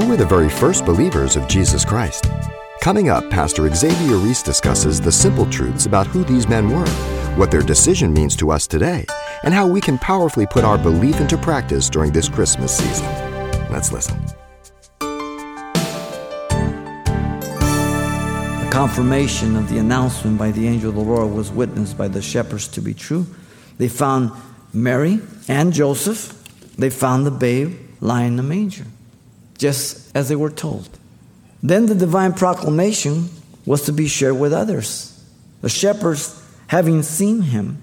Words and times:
Who 0.00 0.08
were 0.08 0.16
the 0.16 0.24
very 0.24 0.48
first 0.48 0.86
believers 0.86 1.36
of 1.36 1.46
Jesus 1.46 1.84
Christ? 1.84 2.30
Coming 2.80 3.10
up, 3.10 3.28
Pastor 3.28 3.68
Xavier 3.68 4.16
Reese 4.16 4.42
discusses 4.42 4.98
the 4.98 5.12
simple 5.12 5.44
truths 5.50 5.84
about 5.84 6.06
who 6.06 6.24
these 6.24 6.48
men 6.48 6.70
were, 6.70 6.88
what 7.36 7.50
their 7.50 7.60
decision 7.60 8.10
means 8.10 8.34
to 8.36 8.50
us 8.50 8.66
today, 8.66 9.04
and 9.42 9.52
how 9.52 9.66
we 9.66 9.78
can 9.78 9.98
powerfully 9.98 10.46
put 10.46 10.64
our 10.64 10.78
belief 10.78 11.20
into 11.20 11.36
practice 11.36 11.90
during 11.90 12.12
this 12.12 12.30
Christmas 12.30 12.74
season. 12.74 13.04
Let's 13.70 13.92
listen. 13.92 14.18
The 18.60 18.70
confirmation 18.72 19.54
of 19.54 19.68
the 19.68 19.76
announcement 19.76 20.38
by 20.38 20.50
the 20.50 20.66
angel 20.66 20.88
of 20.88 20.94
the 20.94 21.02
Lord 21.02 21.30
was 21.30 21.50
witnessed 21.50 21.98
by 21.98 22.08
the 22.08 22.22
shepherds 22.22 22.68
to 22.68 22.80
be 22.80 22.94
true. 22.94 23.26
They 23.76 23.88
found 23.88 24.32
Mary 24.72 25.20
and 25.46 25.74
Joseph. 25.74 26.42
They 26.78 26.88
found 26.88 27.26
the 27.26 27.30
babe 27.30 27.78
lying 28.00 28.28
in 28.28 28.36
the 28.36 28.42
manger, 28.42 28.86
just 29.60 30.10
as 30.16 30.30
they 30.30 30.36
were 30.36 30.50
told. 30.50 30.88
Then 31.62 31.84
the 31.84 31.94
divine 31.94 32.32
proclamation 32.32 33.28
was 33.66 33.82
to 33.82 33.92
be 33.92 34.08
shared 34.08 34.38
with 34.38 34.54
others. 34.54 35.22
The 35.60 35.68
shepherds, 35.68 36.42
having 36.66 37.02
seen 37.02 37.42
him, 37.42 37.82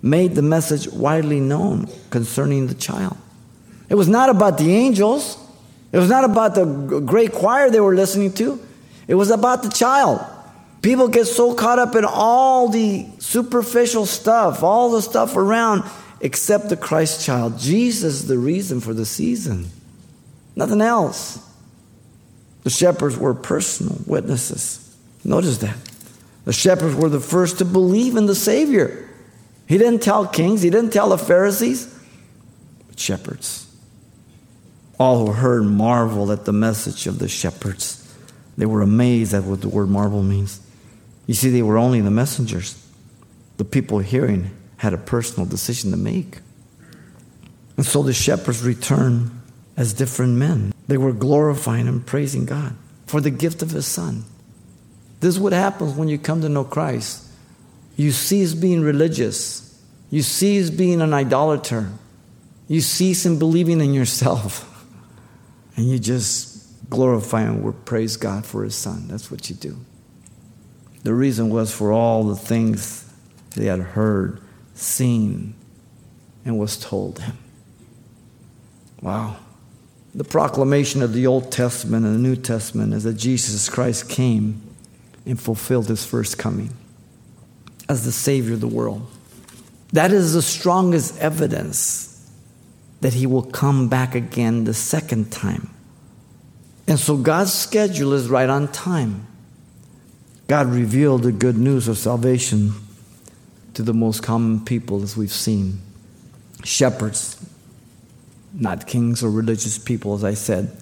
made 0.00 0.34
the 0.34 0.42
message 0.42 0.88
widely 0.88 1.38
known 1.38 1.86
concerning 2.08 2.66
the 2.66 2.74
child. 2.74 3.16
It 3.90 3.94
was 3.94 4.08
not 4.08 4.30
about 4.30 4.56
the 4.56 4.74
angels, 4.74 5.36
it 5.92 5.98
was 5.98 6.08
not 6.08 6.24
about 6.24 6.54
the 6.54 6.64
great 7.04 7.32
choir 7.32 7.68
they 7.68 7.80
were 7.80 7.94
listening 7.94 8.32
to, 8.34 8.58
it 9.06 9.14
was 9.14 9.30
about 9.30 9.62
the 9.62 9.68
child. 9.68 10.24
People 10.80 11.08
get 11.08 11.26
so 11.26 11.54
caught 11.54 11.78
up 11.78 11.94
in 11.94 12.06
all 12.06 12.68
the 12.68 13.06
superficial 13.18 14.06
stuff, 14.06 14.62
all 14.62 14.90
the 14.90 15.02
stuff 15.02 15.36
around, 15.36 15.84
except 16.22 16.70
the 16.70 16.76
Christ 16.76 17.22
child. 17.24 17.58
Jesus 17.58 18.14
is 18.14 18.28
the 18.28 18.38
reason 18.38 18.80
for 18.80 18.94
the 18.94 19.04
season, 19.04 19.68
nothing 20.56 20.80
else. 20.80 21.38
The 22.64 22.70
shepherds 22.70 23.16
were 23.16 23.34
personal 23.34 23.98
witnesses. 24.06 24.96
Notice 25.24 25.58
that. 25.58 25.76
The 26.44 26.52
shepherds 26.52 26.94
were 26.94 27.08
the 27.08 27.20
first 27.20 27.58
to 27.58 27.64
believe 27.64 28.16
in 28.16 28.26
the 28.26 28.34
Savior. 28.34 29.08
He 29.66 29.78
didn't 29.78 30.02
tell 30.02 30.26
kings, 30.26 30.62
he 30.62 30.70
didn't 30.70 30.92
tell 30.92 31.10
the 31.10 31.18
Pharisees, 31.18 31.86
but 32.88 32.98
shepherds. 32.98 33.66
All 34.98 35.24
who 35.24 35.32
heard 35.32 35.64
marveled 35.64 36.30
at 36.30 36.44
the 36.44 36.52
message 36.52 37.06
of 37.06 37.18
the 37.18 37.28
shepherds. 37.28 37.98
They 38.58 38.66
were 38.66 38.82
amazed 38.82 39.34
at 39.34 39.44
what 39.44 39.60
the 39.60 39.68
word 39.68 39.88
marvel 39.88 40.22
means. 40.22 40.60
You 41.26 41.34
see, 41.34 41.50
they 41.50 41.62
were 41.62 41.78
only 41.78 42.00
the 42.00 42.10
messengers. 42.10 42.78
The 43.56 43.64
people 43.64 44.00
hearing 44.00 44.50
had 44.76 44.92
a 44.92 44.98
personal 44.98 45.48
decision 45.48 45.92
to 45.92 45.96
make. 45.96 46.38
And 47.76 47.86
so 47.86 48.02
the 48.02 48.12
shepherds 48.12 48.62
returned 48.62 49.41
as 49.76 49.92
different 49.92 50.34
men. 50.34 50.72
They 50.88 50.96
were 50.96 51.12
glorifying 51.12 51.88
and 51.88 52.04
praising 52.04 52.44
God 52.44 52.76
for 53.06 53.20
the 53.20 53.30
gift 53.30 53.62
of 53.62 53.70
His 53.70 53.86
Son. 53.86 54.24
This 55.20 55.34
is 55.34 55.40
what 55.40 55.52
happens 55.52 55.94
when 55.94 56.08
you 56.08 56.18
come 56.18 56.40
to 56.42 56.48
know 56.48 56.64
Christ. 56.64 57.28
You 57.96 58.10
cease 58.10 58.54
being 58.54 58.80
religious, 58.80 59.80
you 60.10 60.22
cease 60.22 60.70
being 60.70 61.00
an 61.00 61.12
idolater, 61.12 61.90
you 62.68 62.80
cease 62.80 63.26
in 63.26 63.38
believing 63.38 63.80
in 63.80 63.94
yourself, 63.94 64.86
and 65.76 65.88
you 65.88 65.98
just 65.98 66.90
glorify 66.90 67.42
and 67.42 67.84
praise 67.84 68.16
God 68.16 68.44
for 68.44 68.64
His 68.64 68.74
Son. 68.74 69.08
That's 69.08 69.30
what 69.30 69.48
you 69.48 69.56
do. 69.56 69.78
The 71.02 71.14
reason 71.14 71.50
was 71.50 71.74
for 71.74 71.92
all 71.92 72.24
the 72.24 72.36
things 72.36 73.12
they 73.56 73.66
had 73.66 73.80
heard, 73.80 74.40
seen, 74.74 75.54
and 76.44 76.58
was 76.58 76.76
told 76.76 77.20
him. 77.20 77.38
Wow. 79.00 79.36
The 80.14 80.24
proclamation 80.24 81.02
of 81.02 81.14
the 81.14 81.26
Old 81.26 81.50
Testament 81.50 82.04
and 82.04 82.14
the 82.14 82.28
New 82.28 82.36
Testament 82.36 82.92
is 82.92 83.04
that 83.04 83.14
Jesus 83.14 83.68
Christ 83.68 84.08
came 84.08 84.62
and 85.24 85.40
fulfilled 85.40 85.88
his 85.88 86.04
first 86.04 86.38
coming 86.38 86.70
as 87.88 88.04
the 88.04 88.12
Savior 88.12 88.54
of 88.54 88.60
the 88.60 88.68
world. 88.68 89.06
That 89.92 90.12
is 90.12 90.34
the 90.34 90.42
strongest 90.42 91.18
evidence 91.18 92.30
that 93.00 93.14
he 93.14 93.26
will 93.26 93.42
come 93.42 93.88
back 93.88 94.14
again 94.14 94.64
the 94.64 94.74
second 94.74 95.32
time. 95.32 95.70
And 96.86 96.98
so 96.98 97.16
God's 97.16 97.52
schedule 97.52 98.12
is 98.12 98.28
right 98.28 98.48
on 98.48 98.68
time. 98.68 99.26
God 100.48 100.66
revealed 100.68 101.22
the 101.22 101.32
good 101.32 101.56
news 101.56 101.88
of 101.88 101.98
salvation 101.98 102.72
to 103.74 103.82
the 103.82 103.94
most 103.94 104.22
common 104.22 104.64
people 104.64 105.02
as 105.02 105.16
we've 105.16 105.32
seen 105.32 105.80
shepherds, 106.64 107.44
not 108.54 108.86
kings 108.86 109.22
or 109.22 109.30
religious 109.30 109.78
people, 109.78 110.14
as 110.14 110.24
I 110.24 110.34
said. 110.34 110.76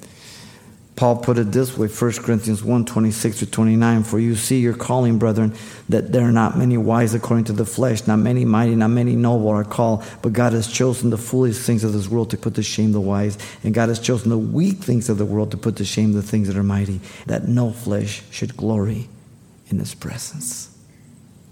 Paul 1.00 1.16
put 1.16 1.38
it 1.38 1.50
this 1.50 1.78
way, 1.78 1.88
1 1.88 2.12
Corinthians 2.12 2.62
1 2.62 2.84
26 2.84 3.38
to 3.38 3.46
29. 3.46 4.02
For 4.02 4.18
you 4.18 4.36
see 4.36 4.60
your 4.60 4.74
calling, 4.74 5.18
brethren, 5.18 5.54
that 5.88 6.12
there 6.12 6.28
are 6.28 6.32
not 6.32 6.58
many 6.58 6.76
wise 6.76 7.14
according 7.14 7.44
to 7.44 7.54
the 7.54 7.64
flesh, 7.64 8.06
not 8.06 8.18
many 8.18 8.44
mighty, 8.44 8.74
not 8.74 8.88
many 8.88 9.16
noble 9.16 9.48
are 9.48 9.64
called, 9.64 10.04
but 10.20 10.34
God 10.34 10.52
has 10.52 10.70
chosen 10.70 11.08
the 11.08 11.16
foolish 11.16 11.56
things 11.56 11.84
of 11.84 11.94
this 11.94 12.06
world 12.06 12.28
to 12.32 12.36
put 12.36 12.54
to 12.56 12.62
shame 12.62 12.92
the 12.92 13.00
wise, 13.00 13.38
and 13.64 13.72
God 13.72 13.88
has 13.88 13.98
chosen 13.98 14.28
the 14.28 14.36
weak 14.36 14.76
things 14.78 15.08
of 15.08 15.16
the 15.16 15.24
world 15.24 15.52
to 15.52 15.56
put 15.56 15.76
to 15.76 15.86
shame 15.86 16.12
the 16.12 16.20
things 16.20 16.48
that 16.48 16.56
are 16.58 16.62
mighty, 16.62 17.00
that 17.26 17.48
no 17.48 17.72
flesh 17.72 18.22
should 18.30 18.54
glory 18.54 19.08
in 19.68 19.78
his 19.78 19.94
presence. 19.94 20.76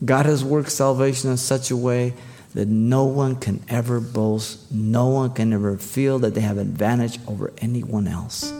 God 0.04 0.26
has 0.26 0.44
worked 0.44 0.70
salvation 0.70 1.30
in 1.30 1.38
such 1.38 1.70
a 1.70 1.76
way 1.76 2.12
that 2.54 2.69
no 2.69 3.04
one 3.04 3.36
can 3.36 3.62
ever 3.69 4.00
boast, 4.00 4.72
no 4.72 5.09
one 5.09 5.32
can 5.32 5.53
ever 5.53 5.76
feel 5.76 6.19
that 6.20 6.34
they 6.34 6.41
have 6.41 6.59
advantage 6.59 7.19
over 7.26 7.53
anyone 7.59 8.09
else. 8.09 8.50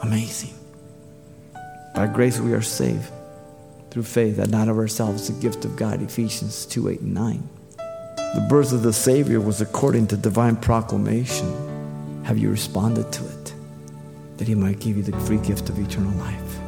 Amazing. 0.00 0.54
By 1.94 2.06
grace 2.06 2.38
we 2.38 2.52
are 2.52 2.62
saved 2.62 3.10
through 3.90 4.04
faith, 4.04 4.36
that 4.36 4.50
not 4.50 4.68
of 4.68 4.78
ourselves, 4.78 5.28
the 5.28 5.40
gift 5.40 5.64
of 5.64 5.76
God, 5.76 6.02
Ephesians 6.02 6.66
2 6.66 6.88
8 6.88 7.00
and 7.00 7.14
9. 7.14 7.48
The 8.34 8.46
birth 8.48 8.72
of 8.72 8.82
the 8.82 8.92
Savior 8.92 9.40
was 9.40 9.60
according 9.60 10.08
to 10.08 10.16
divine 10.16 10.56
proclamation. 10.56 12.24
Have 12.24 12.38
you 12.38 12.50
responded 12.50 13.10
to 13.12 13.24
it? 13.24 13.54
That 14.36 14.46
He 14.46 14.54
might 14.54 14.80
give 14.80 14.96
you 14.96 15.02
the 15.02 15.18
free 15.20 15.38
gift 15.38 15.70
of 15.70 15.78
eternal 15.78 16.12
life. 16.18 16.67